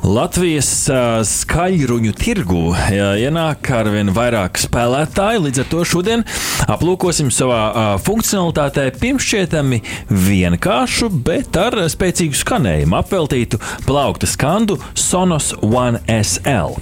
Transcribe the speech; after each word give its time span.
Latvijas 0.00 0.68
skaļruņu 1.28 2.12
tirgu 2.16 2.60
ienāk 2.90 3.68
ar 3.76 3.90
vien 3.92 4.08
vairāk 4.16 4.56
spēlētāju. 4.62 5.42
Līdz 5.44 5.60
ar 5.60 5.68
to 5.68 5.82
šodien 5.84 6.24
aplūkosim 6.72 7.28
savā 7.34 7.98
funkcionalitātē 8.04 8.86
pirmšķietami 8.96 9.82
vienkāršu, 10.08 11.10
bet 11.26 11.58
ar 11.60 11.76
spēcīgu 11.92 12.38
skanējumu 12.40 12.96
apveltītu 13.02 13.60
plaukta 13.84 14.30
skandu 14.30 14.78
Sonos 14.94 15.52
One 15.60 16.00
SL. 16.08 16.80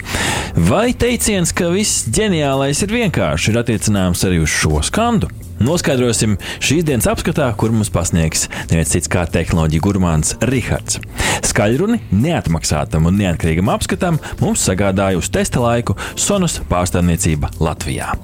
Vai 0.71 0.93
teiciens, 0.95 1.51
ka 1.51 1.73
viss 1.75 2.07
ģeniālais 2.15 2.87
ir 2.87 2.97
vienkārši, 3.01 3.51
ir 3.51 3.63
attiecināms 3.65 4.25
arī 4.29 4.45
uz 4.47 4.55
šo 4.55 4.79
skandu? 4.87 5.33
Noskaidrosim 5.59 6.37
šīs 6.63 6.85
dienas 6.87 7.09
apskatā, 7.11 7.49
kur 7.59 7.73
mums 7.75 7.91
pasniegs 7.91 8.47
neviens 8.71 8.93
cits 8.95 9.11
kā 9.11 9.25
tehnoloģija 9.33 9.83
gurmāns 9.83 10.37
Rihards. 10.47 11.01
Skaļruni 11.49 11.99
neatmaksātam 12.15 13.09
un 13.11 13.19
neatkarīgam 13.19 13.73
apskatam 13.73 14.21
mums 14.43 14.63
sagādāja 14.69 15.19
uz 15.19 15.33
testa 15.35 15.63
laiku 15.65 15.99
Sonas 16.15 16.61
pārstāvniecība 16.71 17.51
Latvijā. 17.59 18.15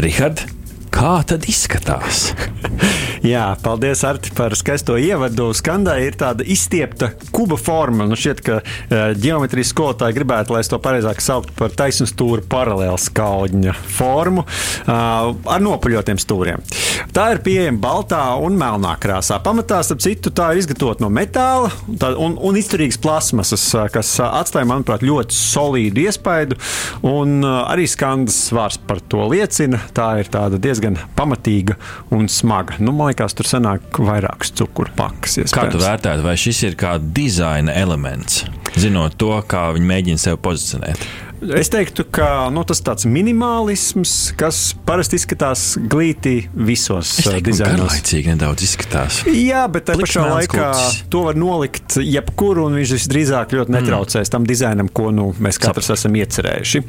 Rihards, 0.00 0.48
kā 0.94 1.18
tad 1.28 1.48
izskatās? 1.52 2.30
Jā, 3.20 3.50
paldies 3.60 4.00
Arti, 4.08 4.30
par 4.32 4.54
skaisto 4.56 4.94
ievadu. 4.96 5.50
Skandai 5.52 5.98
ir 6.06 6.14
tāda 6.16 6.40
izstiepta 6.48 7.10
kuba 7.34 7.58
forma. 7.60 8.06
Nu 8.08 8.16
šķiet, 8.16 8.38
ka 8.46 8.60
uh, 8.62 9.10
ģeometrijas 9.20 9.74
skolotāji 9.74 10.16
gribētu, 10.16 10.54
lai 10.54 10.62
es 10.64 10.70
to 10.72 10.78
pareizāk 10.80 11.20
sauktu 11.20 11.52
par 11.58 11.74
taisnu 11.76 12.08
stūra 12.08 12.40
paralēlu 12.48 12.96
skaudņa 12.96 13.74
formu 13.92 14.46
uh, 14.46 14.94
ar 15.36 15.60
nopuļotiem 15.60 16.20
stūriem. 16.22 16.64
Tā 17.12 17.26
ir 17.34 17.42
pieejama 17.44 17.82
baltā 17.82 18.22
un 18.40 18.56
melnā 18.60 18.94
krāsā. 19.02 19.36
Pamatā, 19.44 19.82
starp 19.84 20.00
citu, 20.04 20.32
tā 20.32 20.52
ir 20.54 20.62
izgatavota 20.62 21.04
no 21.04 21.12
metāla 21.12 21.68
tā, 22.00 22.14
un, 22.16 22.38
un 22.40 22.56
izturīgas 22.56 23.00
plasmasas, 23.04 23.66
kas 23.92 24.14
atstāja, 24.24 24.68
manuprāt, 24.70 25.04
ļoti 25.04 25.36
solīdu 25.36 26.06
iespaidu. 26.06 26.56
Un 27.04 27.42
uh, 27.44 27.66
arī 27.68 27.84
skandas 27.84 28.40
svars 28.48 28.80
par 28.80 29.04
to 29.12 29.28
liecina. 29.28 29.84
Tā 29.92 30.08
ir 30.22 30.32
diezgan 30.56 30.96
pamatīga 31.20 31.76
un 32.16 32.24
smaga. 32.32 32.80
Nu, 32.80 32.96
man 32.96 33.09
liekas, 33.10 33.36
tur 33.36 33.48
sanāk 33.50 34.00
vairākas 34.00 34.54
cukuru 34.58 34.94
pakas. 34.96 35.40
Kā 35.54 35.68
tu 35.72 35.80
vērtētu, 35.82 36.24
vai 36.26 36.36
šis 36.40 36.64
ir 36.70 36.78
kā 36.80 36.96
dizaina 37.00 37.74
elements, 37.76 38.44
zinot 38.78 39.18
to, 39.20 39.34
kā 39.50 39.70
viņi 39.76 39.92
mēģina 39.94 40.28
sevi 40.28 40.40
pozicionēt? 40.42 41.10
Es 41.40 41.70
teiktu, 41.72 42.04
ka 42.12 42.50
nu, 42.52 42.60
tas 42.68 42.82
ir 42.82 42.84
tāds 42.84 43.06
minimālisms, 43.08 44.12
kas 44.36 44.74
parasti 44.84 45.16
izskatās 45.16 45.62
glīti 45.80 46.34
visos 46.52 47.14
dizainos. 47.40 47.80
Garlaicīgi 47.80 48.34
nedaudz 48.34 48.66
izskatās. 48.66 49.22
Jā, 49.24 49.62
bet 49.72 49.88
tajā 49.88 50.02
pašā 50.02 50.26
laikā 50.28 50.66
kucis. 50.68 50.98
to 51.12 51.24
var 51.30 51.40
nolikt 51.40 51.96
jebkur, 52.04 52.60
un 52.66 52.76
viņš 52.76 52.92
visdrīzāk 52.98 53.56
ļoti 53.56 53.72
netraucēs 53.78 54.26
mm. 54.26 54.34
tam 54.36 54.48
dizainam, 54.48 54.92
ko 54.92 55.08
nu, 55.16 55.30
mēs 55.40 55.56
katrs 55.62 55.88
Sap. 55.88 56.02
esam 56.02 56.20
iecerējuši. 56.20 56.84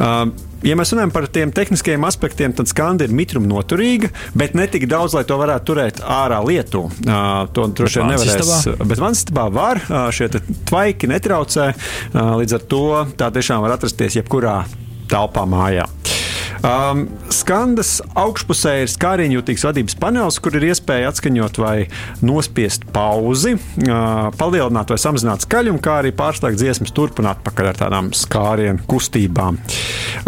Uh, 0.00 0.49
ja 0.66 0.76
mēs 0.78 0.92
runājam 0.94 1.12
par 1.14 1.28
tiem 1.32 1.52
tehniskajiem 1.54 2.04
aspektiem, 2.08 2.54
tad 2.56 2.70
skanda 2.70 3.06
ir 3.06 3.14
mitruma 3.16 3.48
noturīga, 3.50 4.10
bet 4.38 4.56
ne 4.58 4.66
tik 4.70 4.86
daudz, 4.90 5.16
lai 5.16 5.24
to 5.28 5.38
varētu 5.40 5.70
turēt 5.72 6.02
ārā 6.04 6.40
lietu. 6.46 6.86
Uh, 7.04 7.46
to 7.54 7.68
droši 7.80 8.02
vien 8.02 8.12
nevarēs. 8.14 8.68
Bet 8.82 9.02
manas 9.02 9.24
istabā 9.24 9.48
var, 9.54 9.82
šie 10.14 10.30
tvaiki 10.68 11.10
netraucē, 11.10 11.72
līdz 12.14 12.58
ar 12.58 12.68
to 12.70 12.84
tā 13.20 13.32
tiešām 13.34 13.64
var 13.64 13.78
atrasties 13.78 14.20
jebkurā 14.20 14.60
telpā 15.10 15.46
mājā. 15.48 15.88
Um, 16.60 17.06
skandas 17.32 18.02
augšpusē 18.20 18.82
ir 18.82 18.90
skārienjūtīgs 18.92 19.62
vadības 19.64 19.94
panelis, 20.00 20.36
kur 20.44 20.58
ir 20.58 20.66
iespēja 20.68 21.08
atskaņot 21.08 21.56
vai 21.60 21.86
nospiest 22.20 22.84
pauzi, 22.92 23.54
uh, 23.56 24.28
palielināt 24.36 24.92
vai 24.92 24.98
samazināt 25.00 25.46
skaļumu, 25.46 25.80
kā 25.80 26.00
arī 26.02 26.12
pārslēgt 26.16 26.60
dziesmas 26.60 26.92
turp 26.92 27.22
un 27.22 27.30
atpakaļ 27.30 27.70
ar 27.70 27.80
tādām 27.80 28.10
skārienu 28.16 28.84
kustībām. 28.90 29.56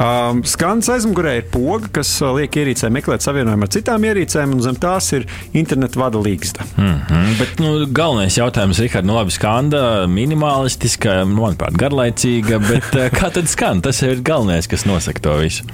Um, 0.00 0.40
skandas 0.48 0.88
aizmugurē 0.94 1.34
ir 1.42 1.50
poga, 1.52 1.90
kas 2.00 2.14
liek 2.38 2.56
ierīcē 2.62 2.88
meklēt 2.96 3.26
savienojumu 3.26 3.68
ar 3.68 3.72
citām 3.76 4.08
ierīcēm, 4.08 4.56
un 4.56 4.64
zem 4.64 4.80
tās 4.80 5.10
ir 5.12 5.28
interneta 5.52 6.00
vada 6.00 6.22
līgsta. 6.22 6.64
Mm 6.78 6.96
-hmm, 7.10 7.36
bet 7.42 7.60
nu, 7.60 7.74
galvenais 7.92 8.40
jautājums, 8.40 8.80
Rihard, 8.80 9.06
nu 9.06 9.18
labi, 9.18 9.36
skanda 9.36 10.06
minimalistiska, 10.08 11.26
manuprāt, 11.28 11.76
garlaicīga, 11.76 12.58
bet 12.70 13.12
kā 13.20 13.28
tad 13.28 13.52
skan? 13.52 13.84
Tas 13.84 14.02
ir 14.02 14.24
galvenais, 14.24 14.66
kas 14.66 14.88
nosaka 14.88 15.20
to 15.20 15.36
visu. 15.44 15.68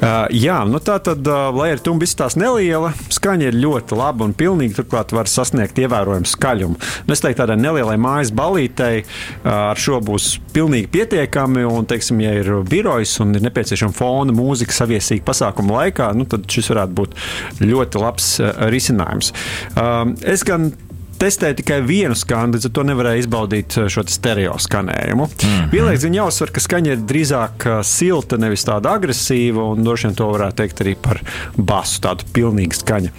Uh, 0.00 0.24
jā, 0.32 0.56
nu 0.64 0.80
tā 0.80 0.94
tad, 1.04 1.26
uh, 1.28 1.50
lai 1.52 1.74
ar 1.74 1.80
tumbi 1.84 2.06
izstāsta 2.08 2.40
neliela, 2.40 2.94
skaņa 3.12 3.50
ir 3.50 3.58
ļoti 3.60 3.98
laba 3.98 4.24
un 4.24 4.32
pilnīgi 4.36 4.78
turklāt 4.78 5.12
var 5.12 5.28
sasniegt 5.28 5.76
ievērojumu 5.76 6.30
skaļumu. 6.30 6.78
Nu, 7.04 7.12
es 7.12 7.20
teiktu, 7.20 7.42
tādai 7.42 7.58
nelielai 7.60 7.98
mājas 8.00 8.32
balītei 8.32 9.02
uh, 9.02 9.50
ar 9.52 9.80
šo 9.80 10.00
būs 10.04 10.32
pilnīgi 10.56 10.88
pietiekami, 10.94 11.66
un, 11.68 11.88
teiksim, 11.90 12.22
ja 12.24 12.32
ir 12.40 12.48
birojs 12.70 13.18
un 13.20 13.36
ir 13.36 13.44
nepieciešama 13.44 13.96
fona 13.96 14.32
mūzika 14.36 14.78
saviesīga 14.80 15.26
pasākuma 15.28 15.82
laikā, 15.82 16.12
nu, 16.16 16.24
tad 16.30 16.48
šis 16.48 16.72
varētu 16.72 16.96
būt 17.02 17.18
ļoti 17.60 18.06
labs 18.06 18.30
uh, 18.40 18.54
risinājums. 18.72 19.34
Uh, 19.74 20.14
es 20.24 20.48
gan 20.48 20.72
testēja 21.20 21.56
tikai 21.60 21.80
vienu 21.84 22.16
skanu, 22.18 22.56
līdz 22.56 22.68
ar 22.68 22.72
to 22.76 22.84
nevarēja 22.88 23.24
izbaudīt 23.24 23.76
uh, 23.78 23.88
šo 23.92 24.04
stereo 24.08 24.56
skanējumu. 24.60 25.26
Mm 25.26 25.48
-hmm. 25.48 25.68
Vienlaikus 25.72 26.06
viņa 26.06 26.20
jāuzsver, 26.22 26.52
ka 26.54 26.60
skaņa 26.64 26.94
ir 26.94 27.04
drīzāk 27.12 27.66
uh, 27.66 27.82
silta, 27.86 28.38
nevis 28.40 28.64
tāda 28.66 28.94
agresīva, 28.96 29.66
un 29.74 29.84
droši 29.84 30.08
vien 30.08 30.16
to 30.16 30.30
varētu 30.32 30.56
teikt 30.62 30.80
arī 30.84 30.94
par 31.02 31.20
basu, 31.56 32.00
tādu 32.00 32.24
pilnīgu 32.32 32.78
skaņu. 32.80 33.10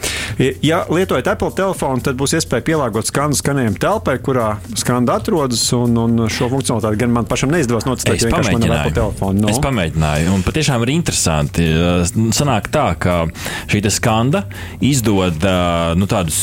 Ja 0.62 0.86
lietojat 0.90 1.28
Apple 1.28 1.52
telefonu, 1.56 2.02
tad 2.02 2.16
būs 2.18 2.36
iespēja 2.40 2.66
pielāgot 2.66 3.06
skanu 3.06 3.38
skanējumu 3.38 3.78
telpai, 3.80 4.18
kurā 4.20 4.58
skanda 4.76 5.20
atrodas, 5.20 5.74
un, 5.74 5.98
un 5.98 6.28
šo 6.30 6.50
funkcionalitāti 6.50 6.98
gan 6.98 7.12
man 7.12 7.26
pašam 7.26 7.52
neizdevās 7.52 7.86
notestēt, 7.86 8.22
jo 8.22 8.30
vienkārši 8.30 8.54
man 8.54 8.64
ir 8.64 8.72
Apple 8.72 8.96
telefons. 8.98 9.42
No. 9.42 9.50
Es 9.50 9.62
pamēģināju, 9.62 10.34
un 10.34 10.44
patiešām 10.44 10.82
ir 10.84 10.94
interesanti. 10.96 11.68
Uh, 11.72 12.32
sanāk 12.34 12.72
tā, 12.74 12.88
ka 13.00 13.26
šī 13.72 13.82
skanda 13.92 14.44
izdod 14.82 15.44
nu, 15.98 16.06
tādus 16.08 16.38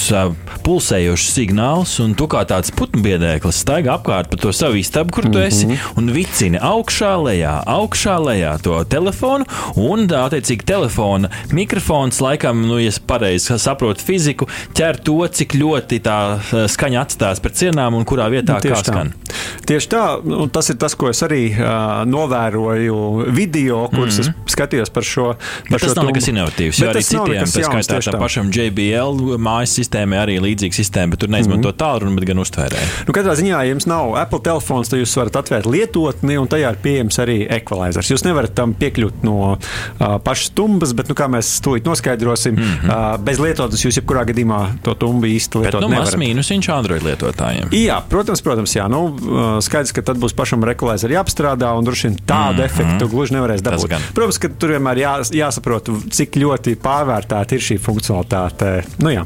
pulsējošus 0.66 1.34
signālus 1.34 1.47
signāls, 1.48 1.96
un 2.02 2.14
tu 2.18 2.26
kā 2.30 2.42
tāds 2.48 2.70
putnbiedēklis 2.76 3.62
staigā 3.64 3.96
apkārt 3.96 4.28
pa 4.30 4.38
to 4.40 4.52
savu 4.52 4.78
istabu, 4.80 5.12
kur 5.14 5.28
tu 5.28 5.38
esi, 5.40 5.66
mm 5.66 5.72
-hmm. 5.72 5.98
un 5.98 6.12
vicini 6.12 6.58
augšā, 6.58 7.12
lejā, 7.16 7.62
augšā, 7.64 8.16
lejā 8.20 8.58
to 8.62 8.84
telefonu, 8.84 9.44
un, 9.76 10.06
attiecīgi, 10.08 10.64
telefona 10.64 11.28
mikrofons, 11.52 12.20
laikam, 12.20 12.66
nu, 12.66 12.78
ja 12.78 12.90
pareizi 13.06 13.58
saprotu 13.58 14.04
fiziku, 14.04 14.46
ķer 14.74 15.00
to, 15.02 15.28
cik 15.28 15.54
ļoti 15.54 16.00
tā 16.00 16.38
skaņa 16.68 17.00
atstās 17.00 17.40
pret 17.40 17.54
cienām 17.54 17.94
un 17.94 18.04
kurā 18.04 18.28
vietā 18.28 18.54
nu, 18.54 18.70
kā 18.70 18.76
skan. 18.84 19.12
Tā. 19.12 19.27
Tieši 19.68 19.88
tā, 19.92 20.04
un 20.22 20.50
tas 20.50 20.68
ir 20.72 20.78
tas, 20.80 20.94
ko 20.98 21.10
es 21.10 21.22
arī 21.26 21.42
uh, 21.52 22.04
novēroju 22.08 23.28
video, 23.34 23.88
kurus 23.92 24.18
mm 24.18 24.22
-hmm. 24.22 24.46
es 24.46 24.54
skatījos 24.54 24.92
par 24.94 25.04
šo. 25.04 25.26
Par 25.68 25.70
Bet 25.70 25.80
tas 25.80 25.96
nav 25.96 26.08
nekas 26.10 26.28
inovatīvs, 26.28 26.80
jo 26.82 26.90
arī 26.90 27.02
citiem, 27.02 27.44
tas 27.44 27.66
skaitā 27.68 28.00
tā 28.10 28.18
pašam 28.18 28.50
JBL 28.54 29.38
mājas 29.38 29.74
sistēmai 29.78 30.18
arī 30.24 30.38
līdzīga 30.42 30.74
sistēma, 30.74 31.10
bet 31.14 31.20
tur 31.24 31.28
neizmanto 31.28 31.68
mm 31.68 31.72
-hmm. 31.72 31.82
tālruni, 31.82 32.14
bet 32.14 32.24
gan 32.24 32.38
uztvērēju. 32.38 32.88
Nu, 33.06 33.12
katrā 33.12 33.34
ziņā, 33.34 33.62
ja 33.62 33.68
jums 33.72 33.86
nav 33.86 34.16
Apple 34.16 34.40
telefons, 34.44 34.88
tad 34.88 35.00
jūs 35.00 35.16
varat 35.16 35.36
atvērt 35.36 35.66
lietotni, 35.66 36.38
un 36.38 36.48
tajā 36.48 36.70
ir 36.70 36.78
pieejams 36.82 37.18
arī 37.18 37.38
ekvalizers. 37.58 38.10
Jūs 38.10 38.24
nevarat 38.24 38.54
tam 38.54 38.74
piekļūt 38.74 39.22
no 39.22 39.36
uh, 39.52 40.18
pašas 40.24 40.50
tumbas, 40.50 40.92
bet, 40.92 41.08
nu, 41.08 41.14
kā 41.14 41.28
mēs 41.28 41.60
tūlīt 41.64 41.86
noskaidrosim, 41.88 42.54
mm 42.54 42.62
-hmm. 42.62 42.88
uh, 42.88 43.20
bez 43.24 43.38
lietotnes 43.38 43.84
jūs 43.84 44.00
jebkurā 44.00 44.24
gadījumā 44.28 44.60
to 44.82 44.94
tumbu 44.94 45.26
īsti 45.26 45.62
lietot. 45.62 45.80
Bet, 45.80 45.88
nu, 45.88 45.94
nevarat. 45.94 46.18
mīnus 46.20 46.50
viņš 46.52 46.70
Android 46.74 47.02
lietotājiem. 47.02 47.72
Jā, 47.72 48.00
protams, 48.08 48.42
protams, 48.42 48.76
jā. 48.76 48.88
Nu, 48.88 49.16
skaidrs, 49.64 49.92
ka 49.96 50.04
tad 50.10 50.20
būs 50.22 50.34
pašam 50.36 50.64
ekvalizeri 50.72 51.16
jāapstrādā, 51.16 51.70
un 51.78 51.86
droši 51.86 52.08
vien 52.08 52.18
tādu 52.22 52.62
mm 52.62 52.66
efektu 52.68 53.08
gluži 53.08 53.36
nevarēs 53.36 53.62
dabūt. 53.64 53.94
Protams, 54.16 54.38
ka 54.42 54.50
tur 54.60 54.74
vienmēr 54.74 55.00
jā, 55.00 55.12
jāsaprot, 55.40 55.88
cik 56.14 56.36
ļoti 56.40 56.74
pārvērtēta 56.82 57.56
ir 57.56 57.64
šī 57.64 57.78
funkcionalitāte. 57.82 58.72
Nu, 59.02 59.12
jā. 59.14 59.24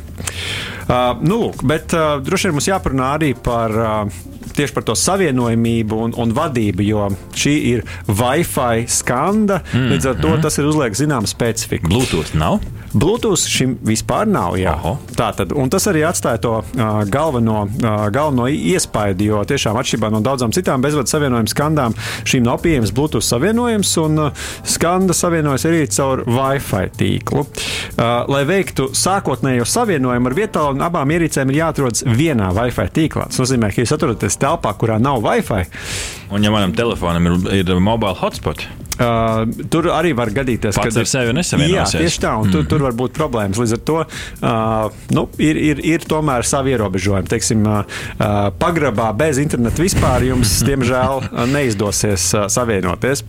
Uh, 0.86 1.22
nu, 1.24 1.40
lūk, 1.46 1.64
bet 1.66 1.94
uh, 1.96 2.18
droši 2.22 2.50
vien 2.50 2.58
mums 2.58 2.70
jāparunā 2.70 3.14
arī 3.18 3.32
par. 3.38 3.78
Uh, 3.78 4.20
tieši 4.56 4.76
par 4.76 4.86
to 4.88 4.96
savienojamību 4.98 6.02
un, 6.06 6.14
un 6.18 6.36
vadību, 6.36 6.84
jo 6.86 7.08
šī 7.36 7.56
ir 7.72 7.84
Wi-Fi 8.08 8.86
skanda. 8.90 9.62
Mm, 9.72 9.90
līdz 9.94 10.12
ar 10.12 10.20
to 10.20 10.34
mm. 10.34 10.44
tas 10.46 10.60
ir 10.60 10.70
uzliek 10.70 10.96
zināma 10.98 11.30
specifika. 11.30 11.88
Bluetooth 11.90 12.36
nav? 12.38 12.60
Bluetooth 12.92 13.46
šim 13.48 13.78
vispār 13.84 14.28
nav. 14.28 14.56
Tātad, 15.16 15.52
tas 15.72 15.86
arī 15.88 16.02
atstāja 16.04 16.40
to 16.44 16.52
uh, 16.60 16.90
galveno, 17.08 17.62
uh, 17.64 18.04
galveno 18.12 18.48
iespaidu, 18.52 19.30
jo 19.30 19.40
tiešām 19.48 19.78
atšķirībā 19.80 20.10
no 20.12 20.20
daudzām 20.24 20.52
citām 20.52 20.84
bezvadu 20.84 21.08
savienojuma 21.08 21.48
skandām, 21.48 21.96
šīm 22.28 22.44
nav 22.44 22.60
pieejams 22.64 22.92
Bluetooth 22.92 23.24
savienojums, 23.24 23.94
un 24.02 24.26
uh, 24.26 24.44
skanda 24.68 25.16
savienojas 25.16 25.64
arī 25.70 25.86
caur 25.92 26.24
Wi-Fi 26.28 26.92
tīklu. 26.98 27.46
Uh, 27.46 28.04
lai 28.28 28.42
veiktu 28.48 28.90
sākotnējo 28.96 29.64
savienojumu 29.68 30.28
ar 30.28 30.36
vietālu, 30.36 30.84
abām 30.84 31.16
ierīcēm 31.16 31.52
ir 31.52 31.62
jāatrodas 31.62 32.04
vienā 32.04 32.52
Wi-Fi 32.56 32.88
tīklā. 32.92 33.30
Tas 33.32 33.40
nozīmē, 33.40 33.72
ka 33.72 33.86
jūs 33.86 33.96
atrodaties 33.96 34.36
telpā, 34.42 34.74
kurā 34.78 34.98
nav 35.02 35.22
Wi-Fi. 35.24 35.64
Un, 36.32 36.44
ja 36.44 36.52
manam 36.52 36.72
telefonam 36.76 37.28
ir, 37.28 37.34
ir 37.60 37.74
mobile 37.82 38.14
hotspot, 38.16 38.64
uh, 38.96 39.42
tur 39.72 39.88
arī 39.92 40.14
var 40.16 40.32
gadīties, 40.32 40.78
ka 40.78 40.88
ar 40.88 41.08
sevi 41.08 41.34
nesavienosies. 41.36 41.96
Jā, 41.96 42.04
tieši 42.06 42.22
tā, 42.24 42.32
un 42.40 42.48
mm 42.48 42.52
tur, 42.52 42.64
tur 42.68 42.82
var 42.84 42.96
būt 42.96 43.14
problēmas. 43.16 43.60
Līdz 43.60 43.74
ar 43.76 43.82
to 43.88 43.98
uh, 44.02 45.04
nu, 45.16 45.26
ir, 45.40 45.60
ir, 45.60 45.82
ir 45.92 46.04
tomēr 46.08 46.44
savi 46.48 46.74
ierobežojumi. 46.74 47.30
Teiksim, 47.30 47.64
uh, 47.64 48.00
pagrabā 48.60 49.10
bez 49.16 49.40
interneta 49.40 49.80
vispār 49.84 50.26
jums, 50.28 50.58
diemžēl, 50.68 51.28
neizdosies 51.52 52.28
uh, 52.36 52.48
savienoties. 52.52 53.24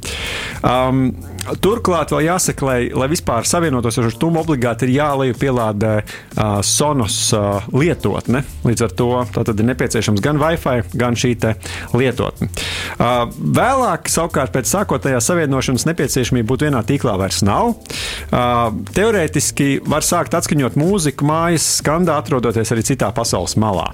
Um, 0.64 1.10
Turklāt 1.44 2.14
vēl 2.14 2.24
jāsaka, 2.30 2.64
lai, 2.64 2.78
lai 2.96 3.10
vispār 3.12 3.44
savienotos 3.48 3.98
ar 4.00 4.08
šo 4.14 4.30
obligāti 4.40 4.88
ir 4.88 4.94
jālieku 4.96 5.42
pielādē 5.42 5.92
uh, 6.00 6.62
Sonos 6.64 7.18
uh, 7.36 7.66
lietotne. 7.76 8.46
Līdz 8.64 8.86
ar 8.86 8.94
to 8.96 9.10
tad 9.36 9.52
ir 9.52 9.68
nepieciešams 9.68 10.24
gan 10.24 10.40
Wi-Fi, 10.40 10.96
gan 10.96 11.18
šī 11.20 11.34
lietotne. 11.98 12.48
Uh, 12.96 13.26
vēlāk, 13.36 14.08
savukārt, 14.12 14.54
pēc 14.56 14.70
sākotnējās 14.72 15.28
savienošanas 15.28 15.88
nepieciešamība 15.90 16.48
būt 16.48 16.68
vienā 16.70 16.84
tīklā 16.88 17.18
vairs 17.20 17.42
nav. 17.44 17.74
Uh, 17.74 18.72
teorētiski 18.96 19.82
var 19.90 20.08
sākt 20.08 20.38
atskaņot 20.40 20.80
mūziku 20.80 21.28
mājas 21.28 21.68
skandā, 21.82 22.22
atrodoties 22.24 22.72
arī 22.72 22.86
citā 22.88 23.12
pasaules 23.16 23.58
malā. 23.60 23.90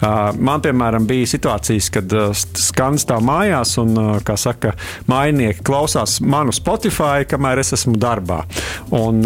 Uh, 0.00 0.34
man, 0.36 0.60
piemēram, 0.64 1.08
bija 1.08 1.32
situācijas, 1.32 1.88
kad 1.96 2.12
uh, 2.12 2.36
skans 2.36 3.06
stāv 3.06 3.24
mājās 3.24 3.78
un, 3.80 3.96
uh, 3.96 4.12
kā 4.26 4.36
saka, 4.40 4.74
mājnieki 5.08 5.64
klausās 5.64 6.18
manu 6.20 6.52
Spotify 6.52 6.89
Spotify, 6.90 7.24
kamēr 7.28 7.60
es 7.62 7.72
esmu 7.76 7.94
darbā. 8.00 8.42
Un, 8.96 9.22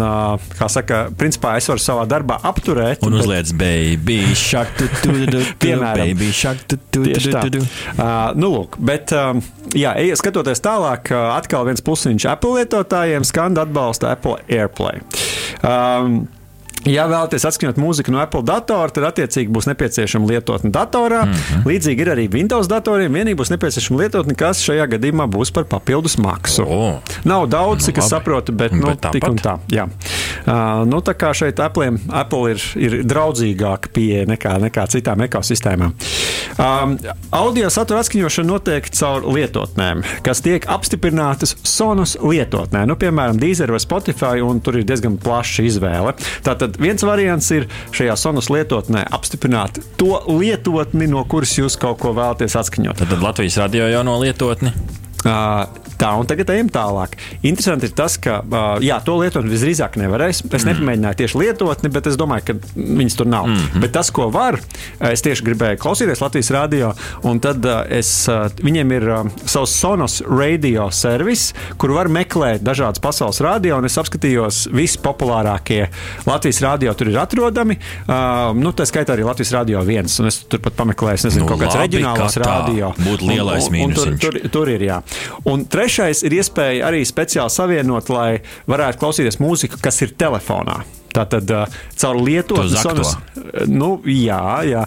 kā 0.55 0.67
saka, 0.69 1.05
principā 1.17 1.55
es 1.59 1.67
varu 1.69 1.81
savā 1.81 2.05
darbā 2.09 2.37
apturēt. 2.45 3.03
Un 3.05 3.17
uzliec 3.17 3.51
baby 3.57 4.19
shark, 4.37 4.75
tu, 4.77 4.87
tu, 5.01 5.13
tu, 5.25 5.25
tu, 5.33 5.41
piemēram, 5.63 6.05
baby 6.05 6.29
shark, 6.35 6.61
tu, 6.69 6.77
tu, 6.93 7.03
tu, 7.09 7.33
tu, 7.33 7.49
tu. 7.57 7.63
Uh, 7.95 8.31
nu, 8.37 8.51
lūk, 8.53 8.77
bet, 8.85 9.13
um, 9.17 9.41
jā, 9.73 9.95
skatoties 10.19 10.61
tālāk, 10.65 11.11
atkal 11.15 11.65
viens 11.67 11.83
plusiņš 11.85 12.29
Apple 12.35 12.61
lietotājiem 12.61 13.25
skan 13.25 13.57
atbalsta 13.61 14.13
Apple 14.13 14.37
AirPlay. 14.51 15.01
Um, 15.65 16.25
Ja 16.85 17.07
vēlaties 17.09 17.45
atskaņot 17.49 17.79
mūziku 17.81 18.13
no 18.13 18.19
Apple 18.21 18.43
datora, 18.45 18.91
tad 18.93 19.07
attiecīgi 19.09 19.49
būs 19.53 19.65
nepieciešama 19.71 20.29
lietotne 20.29 20.69
datorā. 20.73 21.23
Mm 21.25 21.33
-hmm. 21.33 21.65
Līdzīgi 21.65 22.05
ir 22.05 22.11
arī 22.13 22.25
Windows 22.33 22.69
datoriem. 22.69 23.13
Vienīgi 23.13 23.39
būs 23.39 23.51
nepieciešama 23.53 24.01
lietotne, 24.03 24.35
kas 24.37 24.61
šajā 24.61 24.85
gadījumā 24.93 25.25
būs 25.25 25.51
par 25.53 25.65
papildus 25.65 26.17
maksu. 26.17 26.65
Oh. 26.67 27.01
Nav 27.23 27.47
daudz, 27.49 27.85
cik 27.85 27.97
nu, 27.97 28.03
es 28.03 28.09
saprotu, 28.09 28.51
bet, 28.51 28.71
nu, 28.71 28.85
bet 28.87 29.11
tik 29.11 29.27
un 29.27 29.37
tā. 29.37 29.57
Jā. 29.71 29.87
Nu, 30.91 30.99
tā 31.05 31.15
kā 31.17 31.31
šeit 31.37 31.59
Apple, 31.63 31.93
Apple 32.11 32.55
ir, 32.55 32.67
ir 32.81 32.97
draudzīgāka 33.07 33.91
pieeja 33.95 34.27
nekā, 34.29 34.57
nekā 34.67 34.85
citām 34.91 35.23
ekosistēmām. 35.25 35.95
Um, 36.61 36.97
audio 37.35 37.71
satura 37.73 38.03
atskaņošana 38.03 38.49
notiek 38.49 38.91
caur 38.95 39.25
lietotnēm, 39.31 40.03
kas 40.25 40.43
tiek 40.45 40.67
apstiprinātas 40.71 41.55
Sonos 41.65 42.15
lietotnē. 42.21 42.85
Nu, 42.89 42.99
piemēram, 42.99 43.39
Deezer 43.41 43.71
vai 43.73 43.81
Spotify, 43.83 44.43
un 44.45 44.61
tur 44.63 44.79
ir 44.79 44.87
diezgan 44.87 45.17
plaša 45.21 45.65
izvēle. 45.65 46.15
Tātad 46.45 46.65
Tad 46.65 46.79
viens 46.81 47.03
variants 47.05 47.45
ir 47.53 47.67
šajā 47.93 48.15
sonas 48.17 48.47
lietotnē 48.49 49.03
apstiprināt 49.13 49.77
to 49.99 50.17
lietotni, 50.25 51.05
no 51.11 51.21
kuras 51.29 51.53
jūs 51.59 51.77
kaut 51.77 51.99
ko 52.01 52.15
vēlaties 52.17 52.57
atskaņot. 52.57 53.03
Tad, 53.03 53.11
tad 53.13 53.21
Latvijas 53.21 53.59
radio 53.61 53.85
jau 53.91 54.01
no 54.07 54.15
lietotni. 54.23 54.73
Uh, 55.25 55.63
tā, 55.99 56.11
un 56.19 56.27
tagad 56.29 56.51
ejam 56.53 56.69
tālāk. 56.73 57.15
Interesanti 57.41 57.89
ir 57.89 57.95
tas, 57.97 58.17
ka 58.21 58.39
jā, 58.83 58.99
to 59.05 59.17
lietotni 59.21 59.51
visdrīzāk 59.53 59.97
nevarēs. 60.01 60.43
Es 60.45 60.63
mm. 60.63 60.69
nepamēģināju 60.71 61.19
tieši 61.21 61.41
lietotni, 61.41 61.91
bet 61.93 62.09
es 62.11 62.19
domāju, 62.19 62.47
ka 62.49 62.57
viņas 62.75 63.17
tur 63.19 63.29
nav. 63.31 63.47
Mm 63.47 63.55
-hmm. 63.55 63.85
Bet 63.85 63.95
tas, 63.95 64.11
ko 64.11 64.29
var, 64.33 64.59
es 64.99 65.21
tieši 65.25 65.45
gribēju 65.45 65.81
klausīties 65.81 66.21
Latvijas 66.21 66.51
radio, 66.51 66.93
un 67.23 67.39
tad 67.39 67.65
es, 67.89 68.27
viņiem 68.63 68.91
ir 68.91 69.07
savs 69.45 69.75
Sonos 69.75 70.21
radio 70.27 70.89
servis, 70.91 71.53
kur 71.77 71.91
var 71.91 72.07
meklēt 72.07 72.63
dažādas 72.63 72.99
pasaules 72.99 73.41
radio, 73.41 73.77
un 73.77 73.85
es 73.85 73.97
apskatījos 73.97 74.67
vispopulārākie 74.71 75.87
Latvijas 76.25 76.61
radio 76.61 76.93
tur 76.93 77.09
ir 77.09 77.19
atrodami. 77.19 77.77
Nu, 78.55 78.71
tā 78.71 78.85
skaitā 78.87 79.15
arī 79.15 79.25
Latvijas 79.27 79.51
radio 79.51 79.83
viens, 79.85 80.19
un 80.19 80.29
es 80.31 80.41
turpat 80.49 80.77
pameklēju, 80.79 81.25
nezinu, 81.27 81.45
nu, 81.45 81.49
kaut 81.51 81.63
kāds 81.65 81.77
reģionāls 81.79 82.37
radio. 82.41 82.93
Būtu 82.97 83.29
lielais 83.29 83.69
mīnus. 83.73 83.99
Tur, 83.99 84.17
tur, 84.19 84.39
tur 84.53 84.71
ir, 84.73 84.85
jā. 84.87 85.01
Un 85.51 85.65
trešais 85.85 86.23
ir 86.25 86.33
iespēja 86.39 86.89
arī 86.89 87.03
speciāli 87.05 87.53
savienot, 87.53 88.09
lai 88.09 88.41
varētu 88.69 89.01
klausīties 89.01 89.41
mūziku, 89.43 89.77
kas 89.81 90.01
ir 90.01 90.15
telefonā. 90.17 90.81
Tātad 91.15 91.51
uh, 91.53 91.75
caur 91.95 92.17
lietotni 92.19 92.75
sonas, 92.75 93.13
nu, 93.71 93.93
jā, 94.09 94.41
jā, 94.67 94.81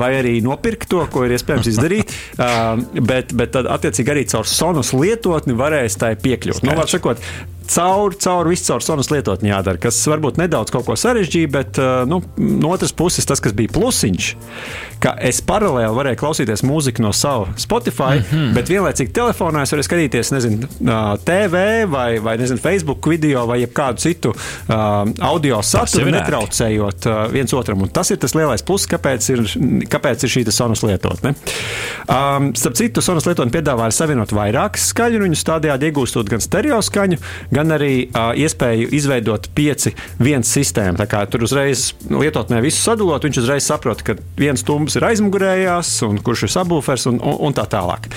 vai 0.00 0.08
arī 0.22 0.38
nopirkt 0.44 0.88
to, 0.88 1.02
ko 1.12 1.26
ir 1.26 1.34
iespējams 1.36 1.68
izdarīt, 1.74 2.14
bet, 3.10 3.34
bet 3.36 3.52
tad 3.58 3.68
attiecīgi 3.74 4.14
arī 4.14 4.22
caur 4.30 4.48
sonas 4.48 4.94
lietotni 4.96 5.58
varēs 5.58 5.98
tai 6.00 6.14
piekļūt. 6.22 6.64
Nu, 6.64 6.78
sakot, 6.88 7.20
caur, 7.70 8.14
caur 8.22 8.48
visu 8.50 8.70
caur 8.70 8.84
sonas 8.84 9.10
lietotni 9.12 9.50
jādara, 9.50 9.80
kas 9.80 9.98
varbūt 10.10 10.40
nedaudz 10.40 10.72
kaut 10.74 10.86
ko 10.88 10.96
sarežģīja, 10.98 11.50
bet 11.52 11.80
nu, 12.08 12.20
no 12.36 12.72
otras 12.74 12.94
puses 12.96 13.26
tas, 13.28 13.42
kas 13.42 13.54
bija 13.56 13.72
plusiņš, 13.74 14.30
ka 15.02 15.14
es 15.28 15.42
paralēli 15.46 15.94
varēju 15.96 16.20
klausīties 16.20 16.64
mūziku 16.66 17.04
no 17.04 17.12
sava 17.16 17.52
Spotify, 17.60 18.20
mm 18.20 18.26
-hmm. 18.30 18.54
bet 18.56 18.70
vienlaicīgi 18.72 19.12
telefonā 19.16 19.62
es 19.62 19.72
varēju 19.74 19.88
skatīties, 19.88 20.32
nezinu, 20.32 20.70
TV 21.24 21.86
vai, 21.90 22.18
vai 22.18 22.36
nezinu, 22.38 22.60
Facebook 22.62 23.06
video 23.06 23.46
vai 23.46 23.60
kādu 23.66 24.00
citu 24.00 24.34
audio 25.20 25.62
saturu, 25.62 26.10
netraucējot 26.10 27.08
viens 27.32 27.52
otram. 27.52 27.82
Un 27.82 27.88
tas 27.88 28.10
ir 28.10 28.20
tas 28.22 28.34
lielais 28.34 28.62
pluss, 28.62 28.88
kāpēc 28.90 29.30
ir, 29.32 29.44
kāpēc 29.90 30.24
ir 30.24 30.30
šī 30.30 30.44
sonas 30.50 30.82
lietotne. 30.82 31.34
Um, 32.06 32.52
starp 32.54 32.76
citu, 32.78 33.02
sonas 33.02 33.26
lietotne 33.26 33.52
piedāvā 33.52 33.90
savienot 33.90 34.32
vairākas 34.32 34.92
viņu 34.96 35.38
tādējādi 35.46 35.90
iegūstot 35.90 36.28
gan 36.30 36.42
stereo 36.42 36.78
skaņu, 36.82 37.18
gan 37.56 37.72
arī 37.76 37.92
uh, 38.06 38.32
iespēju 38.36 38.90
izveidot 38.96 39.48
pieci 39.56 39.94
viens 40.20 40.50
sistēmu. 40.56 40.98
Tā 41.00 41.08
kā 41.10 41.22
tur 41.30 41.46
uzreiz 41.46 41.88
lietotnē 42.10 42.60
visu 42.64 42.82
sadalot, 42.82 43.24
viņš 43.24 43.40
uzreiz 43.42 43.66
saprot, 43.66 44.04
ka 44.06 44.16
viens 44.38 44.62
stumbrs 44.62 44.98
ir 44.98 45.06
aizmugurējās, 45.08 45.92
un 46.06 46.20
kurš 46.24 46.46
ir 46.46 46.54
sabūfers 46.56 47.08
un, 47.12 47.20
un, 47.20 47.38
un 47.48 47.56
tā 47.56 47.66
tālāk. 47.72 48.08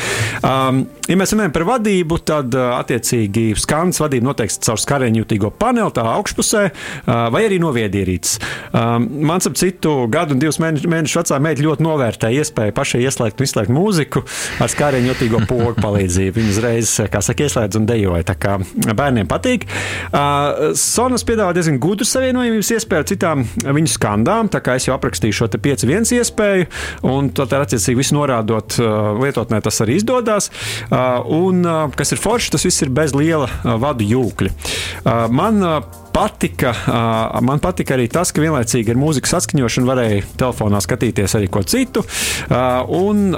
Um, 0.44 0.83
ja 1.07 1.18
mēs 1.19 1.33
runājam 1.36 1.56
par 1.56 1.68
vadību, 1.74 2.19
tad 2.27 2.56
uh, 2.57 2.75
attiecīgi 2.80 3.53
skans 3.59 4.01
vadība 4.03 4.30
noteikti 4.30 4.63
caur 4.68 4.81
skareņu 4.81 5.24
jūtīgo 5.24 5.53
paneli, 5.59 5.94
tā 5.95 6.06
augšpusē, 6.15 6.65
uh, 6.69 7.27
vai 7.33 7.45
arī 7.47 7.59
no 7.62 7.71
viedierīces. 7.75 8.39
Um, 8.74 9.07
man 9.30 9.39
ap 9.39 9.56
citu 9.59 9.94
gadu 10.12 10.36
un 10.36 10.41
divus 10.41 10.59
mēnešus 10.62 10.89
mēnešu 10.91 11.21
vecā 11.21 11.39
meita 11.44 11.63
ļoti 11.63 11.86
novērtēja 11.86 12.44
iespēju 12.44 12.75
pašai 12.75 13.01
ieslēgt 13.06 13.39
un 13.39 13.47
izslēgt 13.47 13.74
mūziku 13.74 14.24
ar 14.59 14.71
skareņu 14.71 15.12
jūtīgo 15.13 15.44
pogu 15.50 15.74
palīdzību. 15.80 16.36
Viņa 16.39 16.53
uzreiz, 16.56 16.94
kā 17.12 17.21
saka, 17.25 17.47
ieslēdz 17.47 17.80
un 17.80 17.88
dejoja. 17.89 18.27
Tā 18.30 18.36
kā 18.39 18.57
bērniem 18.89 19.28
patīk. 19.29 19.67
Uh, 20.09 20.73
Sonas 20.79 21.25
piedāvā 21.27 21.53
diezgan 21.57 21.79
gudru 21.81 22.07
savienojumības 22.07 22.74
iespēju 22.77 23.03
ar 23.03 23.09
citām 23.09 23.45
viņu 23.79 23.93
skandām, 23.93 24.51
tā 24.51 24.63
kā 24.65 24.77
es 24.79 24.89
jau 24.89 24.95
aprakstīju 24.98 25.39
šo 25.39 25.50
5.1 25.55 26.13
iespēju, 26.19 26.67
un 27.09 27.31
tad 27.36 27.55
attiecīgi 27.59 28.01
visu 28.01 28.17
norādot 28.17 28.79
uh, 28.81 29.13
lietotnē 29.21 29.62
tas 29.65 29.81
arī 29.86 30.00
izdodas. 30.00 30.50
Uh, 30.89 31.21
un 31.39 31.63
kas 31.95 32.13
ir 32.15 32.21
forši, 32.21 32.53
tas 32.55 32.65
viss 32.67 32.86
ir 32.86 32.93
bez 32.93 33.15
liela 33.17 33.50
vadu 33.79 34.05
jūkļa. 34.07 34.53
Man 35.33 35.62
patika, 36.19 36.73
man 37.41 37.61
patika 37.63 37.95
arī 37.95 38.09
tas, 38.11 38.33
ka 38.35 38.43
vienlaicīgi 38.43 38.91
ar 38.91 38.99
mūzikas 38.99 39.38
atskaņošanu 39.39 39.88
varēja 39.88 40.23
telefonā 40.39 40.81
skatīties 40.83 41.35
arī 41.39 41.47
ko 41.51 41.63
citu. 41.63 42.03
Un, 42.99 43.29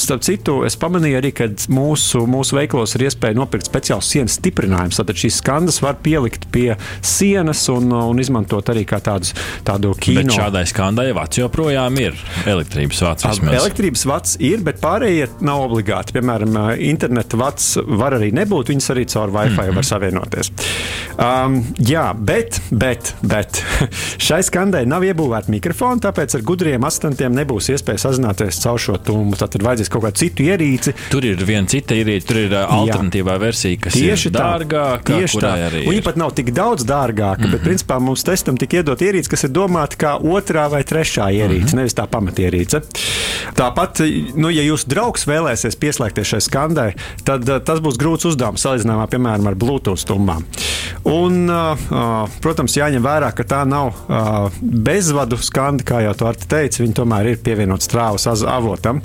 starp 0.00 0.22
citu, 0.26 0.60
es 0.68 0.78
pamanīju 0.80 1.18
arī, 1.20 1.32
ka 1.34 1.48
mūsu, 1.74 2.22
mūsu 2.30 2.58
veikalos 2.58 2.94
ir 2.96 3.08
iespēja 3.08 3.38
nopirkt 3.38 3.66
speciālu 3.70 4.04
sienas 4.06 4.38
stiprinājumu. 4.38 4.94
Tad 5.00 5.18
šīs 5.18 5.40
skandas 5.40 5.80
var 5.82 5.98
pielikt 6.04 6.46
pie 6.54 6.76
sienas 7.02 7.64
un, 7.72 7.90
un 7.90 8.22
izmantot 8.22 8.70
arī 8.70 8.84
kā 8.88 9.00
tādus, 9.02 9.34
tādu 9.66 9.94
kino. 9.98 10.22
Bet 10.22 10.36
šādai 10.36 10.64
skandai 10.70 11.08
vats 11.16 11.40
joprojām 11.40 11.98
ir 12.02 12.18
elektrības 12.50 13.02
vats. 13.06 13.26
Vismaz. 13.26 13.58
Elektrības 13.64 14.06
vats 14.06 14.36
ir, 14.38 14.62
bet 14.66 14.78
pārējie 14.82 15.30
nav 15.46 15.64
obligāti. 15.66 16.14
Piemēram, 16.18 16.60
interneta 16.84 17.40
vats 17.40 17.72
var 17.80 18.18
arī 18.20 18.30
nebūt, 18.36 18.70
viņas 18.74 18.90
arī 18.94 19.06
caur 19.10 19.34
Wi-Fi 19.34 19.56
mm 19.56 19.66
-hmm. 19.66 19.80
var 19.80 19.90
savienoties. 19.90 20.52
Um, 21.20 21.60
jā, 21.84 22.10
Bet, 22.30 22.60
bet, 22.70 23.14
bet 23.20 23.60
šai 24.26 24.40
skandai 24.44 24.82
nav 24.88 25.04
iebūvēta 25.04 25.50
mikrofona, 25.52 26.00
tāpēc 26.04 26.36
ar 26.36 26.44
gudriem 26.46 26.84
asistentiem 26.86 27.34
nebūs 27.36 27.70
iespēja 27.74 28.04
sazināties 28.04 28.60
caur 28.62 28.80
šo 28.80 28.98
tumbu. 29.04 29.38
Tad 29.40 29.56
vajadzēs 29.64 29.90
kaut 29.92 30.04
kādu 30.04 30.20
citu 30.20 30.46
ierīci. 30.46 30.94
Tur 31.12 31.26
ir 31.28 31.40
viena 31.46 31.68
cita 31.70 31.96
ierīce, 31.96 32.26
tur 32.28 32.40
ir 32.42 32.54
uh, 32.54 32.72
alternatīvā 32.76 33.36
Jā. 33.36 33.42
versija, 33.42 33.80
kas 33.86 33.96
tieši 33.98 34.28
ir 34.30 34.34
dārgāka. 34.36 35.16
Tieši 35.16 35.42
tā, 35.42 35.52
arī 35.70 35.82
viņi 35.88 36.04
pat 36.06 36.20
nav 36.20 36.34
tik 36.38 36.52
daudz 36.56 36.86
dārgāka, 36.88 37.40
mm 37.40 37.46
-hmm. 37.46 37.56
bet 37.56 37.60
mhm. 37.60 37.68
principā 37.68 38.00
mums 38.00 38.24
testam 38.26 38.60
tika 38.60 38.80
iedot 38.80 39.00
ierīce, 39.00 39.30
kas 39.32 39.44
ir 39.48 39.54
domāta 39.56 40.00
kā 40.00 40.12
otrā 40.20 40.68
vai 40.70 40.82
trešā 40.84 41.30
ierīce, 41.32 41.62
mm 41.62 41.72
-hmm. 41.72 41.76
nevis 41.82 41.96
tā 41.96 42.06
pamatierīce. 42.06 42.82
Tāpat, 43.56 44.04
nu, 44.34 44.50
ja 44.50 44.62
jūsu 44.62 44.88
draugs 44.88 45.26
vēlēsies 45.26 45.76
pieslēgties 45.76 46.34
šai 46.34 46.40
skandai, 46.40 46.94
tad 47.24 47.48
uh, 47.48 47.60
tas 47.60 47.80
būs 47.80 47.98
grūts 47.98 48.28
uzdevums 48.28 48.64
salīdzinājumā, 48.64 49.06
piemēram, 49.08 49.46
ar 49.46 49.54
Bluetooth 49.54 50.04
tumbām. 50.06 50.44
Un, 51.08 51.48
Protams, 52.44 52.76
jāņem 52.76 53.04
vērā, 53.04 53.30
ka 53.36 53.46
tā 53.48 53.60
nav 53.68 54.02
bezvadu 54.60 55.38
skanda, 55.40 55.86
kā 55.86 56.02
jau 56.04 56.12
tu 56.18 56.28
teici. 56.50 56.82
Viņi 56.84 56.96
tomēr 57.00 57.32
ir 57.32 57.40
pievienot 57.44 57.84
strāvas 57.84 58.28
avotam. 58.28 59.00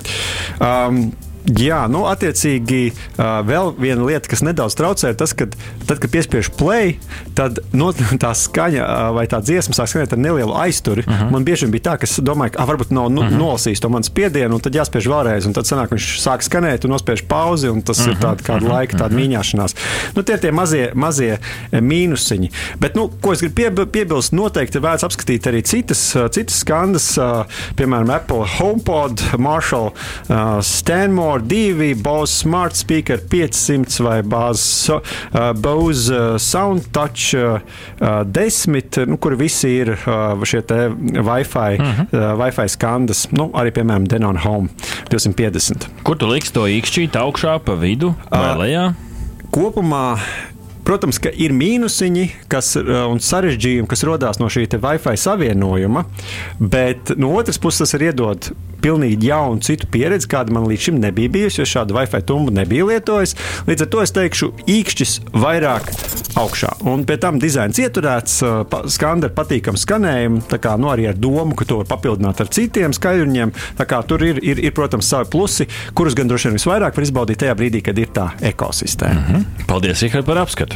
Um, 0.60 1.06
Jā, 1.46 1.84
nu, 1.86 2.02
attiecīgi, 2.10 2.80
uh, 2.90 3.38
vēl 3.46 3.70
viena 3.78 4.02
lieta, 4.02 4.26
kas 4.30 4.42
nedaudz 4.42 4.74
traucē, 4.78 5.12
ir 5.12 5.18
tas, 5.18 5.30
ka 5.36 5.46
tad, 5.86 6.00
kad 6.02 6.10
piespiež 6.10 6.50
play, 6.58 6.96
tad 7.38 7.60
no, 7.76 7.92
tā 8.24 8.32
skaņa 8.34 8.82
uh, 8.82 9.10
vai 9.14 9.28
tā 9.30 9.38
dziesma 9.44 9.76
sāk 9.78 9.92
skanēt 9.92 10.16
ar 10.16 10.22
nelielu 10.22 10.56
aizturi. 10.58 11.04
Uh 11.06 11.12
-huh. 11.14 11.30
Man 11.30 11.46
bieži 11.46 11.68
bija 11.70 11.92
tā, 11.92 11.94
ka 12.02 12.08
es 12.08 12.18
domāju, 12.18 12.56
ka 12.56 12.62
ah, 12.62 12.68
varbūt 12.68 12.90
nav 12.90 13.10
nu, 13.10 13.22
uh 13.22 13.28
-huh. 13.28 13.38
nolasījis 13.38 13.80
to 13.80 13.88
manu 13.88 14.04
spiedienu, 14.04 14.54
un 14.54 14.60
tad 14.60 14.74
jāspiež 14.74 15.06
vēlreiz, 15.06 15.46
un 15.46 15.52
tad 15.52 15.64
sanāk, 15.64 15.94
viņš 15.94 16.06
sāk 16.18 16.42
skanēt 16.42 16.84
un 16.84 16.90
nospiež 16.90 17.22
pauzi, 17.28 17.68
un 17.68 17.82
tas 17.82 17.98
uh 17.98 18.06
-huh. 18.06 18.10
ir 18.10 18.16
tāda 18.16 18.42
kāda 18.42 18.68
laika 18.68 18.98
tāda 18.98 19.14
mīņāšanās. 19.14 19.74
Nu, 20.14 20.22
tie 20.22 20.34
ir 20.34 20.40
tie 20.40 20.52
mazie, 20.52 20.90
mazie 20.94 21.38
mīnusiņi. 21.72 22.50
Bet, 22.78 22.94
nu, 22.96 23.10
ko 23.20 23.32
es 23.32 23.40
gribu 23.40 23.86
piebilst, 23.86 24.32
noteikti 24.32 24.78
vērts 24.78 25.04
apskatīt 25.04 25.46
arī 25.46 25.62
citas, 25.62 26.16
citas 26.30 26.58
skandas, 26.58 27.18
piemēram, 27.76 28.10
Apple 28.10 28.46
HomePod, 28.58 29.38
Marshall, 29.38 29.92
Stanmore. 30.60 31.35
Power 31.36 31.48
2, 31.48 31.94
Bose 31.94 32.32
Smart 32.32 32.74
Speaker 32.76 33.18
500 33.18 34.02
vai 34.02 34.22
Bose, 34.22 34.92
uh, 34.92 35.52
Bose 35.52 36.08
uh, 36.10 36.38
SoundTouch 36.38 37.34
uh, 37.34 38.24
10, 38.24 39.06
nu, 39.06 39.18
kur 39.20 39.36
visi 39.36 39.68
ir 39.82 39.92
uh, 39.92 40.44
šie 40.44 40.62
Wi-Fi, 40.64 41.76
uh 41.76 41.84
-huh. 41.84 42.06
uh, 42.12 42.40
Wi-Fi 42.40 42.68
skandas, 42.68 43.26
nu, 43.30 43.50
arī 43.52 43.70
piemēram 43.70 44.08
Denon 44.08 44.36
Home 44.36 44.68
250. 45.10 45.88
Kur 46.02 46.16
tu 46.16 46.26
liksi 46.26 46.52
to 46.52 46.64
īkšķīt 46.64 47.20
augšā 47.20 47.58
pa 47.58 47.74
vidu 47.74 48.14
vai 48.30 48.52
uh, 48.52 48.58
lejā? 48.58 48.92
Kopumā 49.50 50.16
Protams, 50.86 51.18
ka 51.18 51.32
ir 51.34 51.50
mīnusiņi 51.56 52.28
kas, 52.52 52.76
un 52.78 53.18
sarežģījumi, 53.22 53.88
kas 53.90 54.04
radās 54.06 54.38
no 54.38 54.46
šī 54.52 54.68
Wi-Fi 54.76 55.16
savienojuma, 55.18 56.04
bet 56.60 57.16
no 57.18 57.32
otras 57.34 57.58
puses 57.58 57.82
tas 57.82 57.96
ir 57.98 58.08
iedod 58.10 58.52
pilnīgi 58.86 59.30
jaunu 59.30 59.62
citu 59.64 59.88
pieredzi, 59.90 60.28
kāda 60.30 60.54
man 60.54 60.66
līdz 60.70 60.88
šim 60.88 61.00
nebija 61.02 61.32
bijusi, 61.32 61.60
jo 61.62 61.66
šādu 61.66 61.96
Wi-Fi 61.96 62.22
tumbu 62.28 62.54
nebija 62.54 62.86
lietojis. 62.86 63.34
Līdz 63.66 63.86
ar 63.86 63.90
to 63.92 64.02
es 64.04 64.14
teikšu, 64.14 64.50
īkšķis 64.70 65.14
vairāk 65.34 65.90
augšā. 66.38 66.76
Un 66.86 67.02
pie 67.08 67.16
tam 67.22 67.40
dizains 67.42 67.80
ieturēts, 67.82 68.38
skanda 68.94 69.30
ar 69.30 69.34
patīkamu 69.36 69.80
skanējumu, 69.80 70.44
tā 70.50 70.60
kā 70.62 70.76
nu, 70.78 70.90
arī 70.92 71.08
ar 71.10 71.18
domu, 71.18 71.56
ka 71.58 71.66
to 71.68 71.80
var 71.80 71.90
papildināt 71.96 72.44
ar 72.44 72.52
citiem 72.52 72.94
skaļruņiem. 72.96 73.54
Tur 74.06 74.22
ir, 74.22 74.38
ir, 74.44 74.60
ir, 74.68 74.74
protams, 74.76 75.08
savi 75.10 75.30
plusi, 75.32 75.66
kurus 75.96 76.14
gan 76.14 76.30
droši 76.30 76.50
vien 76.50 76.60
visvairāk 76.60 76.98
var 76.98 77.08
izbaudīt 77.08 77.42
tajā 77.42 77.56
brīdī, 77.58 77.82
kad 77.86 77.98
ir 77.98 78.12
tā 78.14 78.28
ekosistēma. 78.52 79.20
Mm 79.20 79.34
-hmm. 79.34 79.66
Paldies, 79.66 80.02
Rihard, 80.04 80.26
par 80.28 80.44
apskatu! 80.44 80.75